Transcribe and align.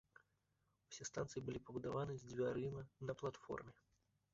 Усе 0.93 1.03
станцыі 1.11 1.41
былі 1.49 1.63
пабудаваны 1.67 2.13
з 2.19 2.23
дзвярыма 2.33 2.81
на 3.11 3.23
платформе. 3.23 3.73